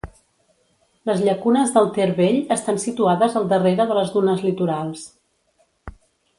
Les 1.09 1.19
llacunes 1.27 1.73
del 1.75 1.91
Ter 1.99 2.07
Vell 2.21 2.39
estan 2.57 2.81
situades 2.85 3.37
al 3.43 3.47
darrere 3.55 3.87
de 3.93 4.01
les 4.01 4.13
dunes 4.19 4.45
litorals. 4.51 5.09